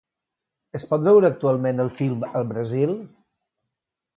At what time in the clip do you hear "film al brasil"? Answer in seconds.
1.99-2.97